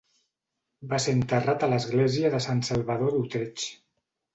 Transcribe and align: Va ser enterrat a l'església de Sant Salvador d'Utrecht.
Va 0.93 0.99
ser 1.03 1.15
enterrat 1.19 1.67
a 1.67 1.71
l'església 1.75 2.35
de 2.39 2.43
Sant 2.49 2.67
Salvador 2.73 3.19
d'Utrecht. 3.19 3.73